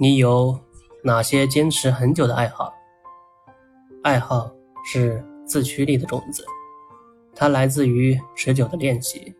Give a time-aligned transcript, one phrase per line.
[0.00, 0.56] 你有
[1.02, 2.72] 哪些坚持很久的爱好？
[4.04, 4.48] 爱好
[4.84, 6.44] 是自驱力的种子，
[7.34, 9.34] 它来自于持久的练习，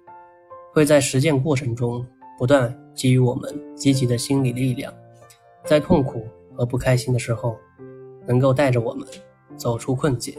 [0.73, 2.05] 会在实践过程中
[2.37, 4.93] 不断给予我们积极的心理力量，
[5.65, 6.27] 在痛苦
[6.57, 7.57] 和不开心的时候，
[8.27, 9.07] 能够带着我们
[9.57, 10.35] 走出困境。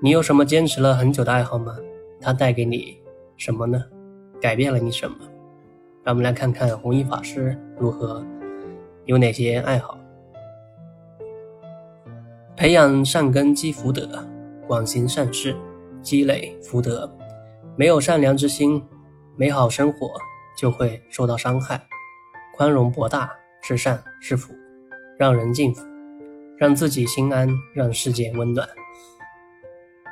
[0.00, 1.76] 你有什么坚持了很久的爱好吗？
[2.20, 2.96] 它带给你
[3.36, 3.82] 什么呢？
[4.40, 5.16] 改变了你什么？
[6.04, 8.24] 让我们来看看弘一法师如何，
[9.04, 9.98] 有哪些爱好。
[12.56, 14.24] 培养善根积福德，
[14.66, 15.56] 广行善事，
[16.00, 17.10] 积累福德。
[17.76, 18.82] 没有善良之心，
[19.36, 20.10] 美好生活
[20.56, 21.82] 就会受到伤害。
[22.54, 24.54] 宽容博大是善是福，
[25.18, 25.82] 让人敬服，
[26.58, 28.68] 让自己心安，让世界温暖。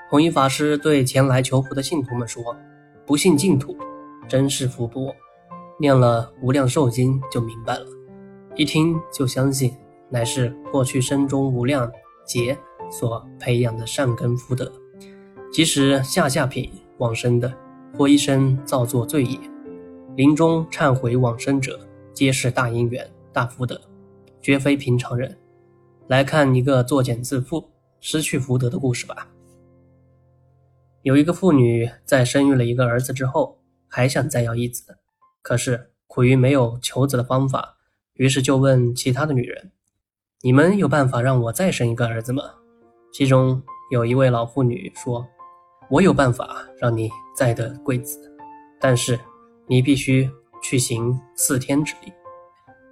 [0.08, 2.56] 弘一法师对前来求福的信徒们说
[3.06, 3.76] ：“不信净土，
[4.26, 5.14] 真是福薄。”
[5.78, 7.86] 念了《无量寿经》就明白了，
[8.56, 9.74] 一听就相信，
[10.08, 11.90] 乃是过去生中无量
[12.26, 12.58] 劫
[12.90, 14.70] 所培养的善根福德。
[15.52, 17.52] 即使下下品往生的，
[17.96, 19.38] 或一生造作罪业，
[20.16, 21.80] 临终忏悔往生者，
[22.12, 23.80] 皆是大因缘、大福德，
[24.40, 25.36] 绝非平常人。
[26.08, 27.64] 来看一个作茧自缚、
[28.00, 29.28] 失去福德的故事吧。
[31.02, 34.98] 有一个妇女在生育了一个儿子之后，还想再要一子。
[35.40, 37.78] 可是苦于没有求子的方法，
[38.20, 39.72] 于是就问其他的女人
[40.44, 42.42] ：“你们有办法让我再生一个儿子吗？”
[43.10, 45.26] 其中有一位老妇女说
[45.88, 48.20] ：“我有办法让你再得贵子，
[48.78, 49.18] 但是
[49.66, 50.28] 你必须
[50.62, 52.12] 去行四天之礼。”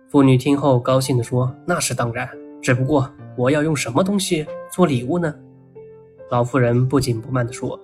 [0.08, 2.26] 妇女听后高兴地说：“那是当然，
[2.62, 5.34] 只不过我要用什么东西做礼物呢？”
[6.30, 7.78] 老妇人不紧不慢地说：“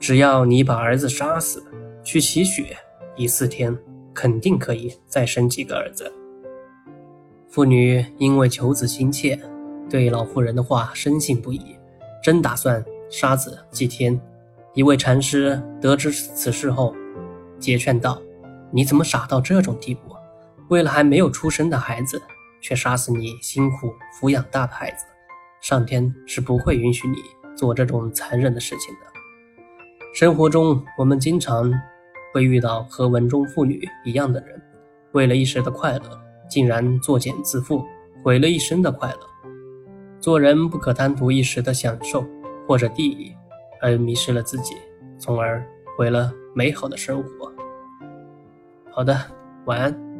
[0.00, 1.62] 只要你把儿子杀死，
[2.02, 2.74] 去祈血，
[3.16, 3.76] 一四天。”
[4.16, 6.10] 肯定可以再生几个儿子。
[7.56, 9.40] 妇女因为求子心切，
[9.88, 11.74] 对老妇人的话深信不疑，
[12.22, 14.20] 真打算杀子祭天。
[14.74, 16.94] 一位禅师得知此事后，
[17.58, 18.20] 解劝道
[18.70, 20.00] ：“你怎么傻到这种地步？
[20.68, 22.20] 为了还没有出生的孩子，
[22.60, 25.06] 却杀死你辛苦抚养大的孩子，
[25.62, 27.16] 上天是不会允许你
[27.56, 29.00] 做这种残忍的事情的。”
[30.12, 31.72] 生活中，我们经常。
[32.34, 34.60] 会遇到和文中妇女一样的人，
[35.12, 37.84] 为了一时的快乐，竟然作茧自缚，
[38.22, 39.18] 毁了一生的快乐。
[40.20, 42.24] 做人不可贪图一时的享受
[42.66, 43.34] 或者地利，
[43.80, 44.74] 而迷失了自己，
[45.18, 45.64] 从而
[45.96, 47.52] 毁了美好的生活。
[48.90, 49.16] 好的，
[49.66, 50.15] 晚安。